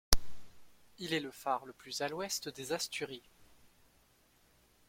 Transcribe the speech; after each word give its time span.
Il 0.97 1.13
est 1.13 1.19
le 1.19 1.29
phare 1.29 1.67
le 1.67 1.73
plus 1.73 2.01
à 2.01 2.07
l'ouest 2.07 2.49
des 2.49 2.71
Asturies. 2.73 3.21